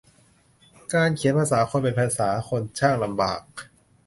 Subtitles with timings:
[0.93, 3.41] การเขียนภาษาคนเป็นภาษาคนช่างลำบาก